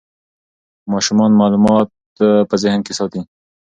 [0.91, 1.87] ماشومان معلومات
[2.49, 3.21] په ذهن کې ساتي.